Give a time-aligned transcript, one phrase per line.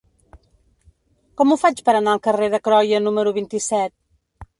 [1.41, 3.95] Com ho faig per anar al carrer de Croia número vint-i-set?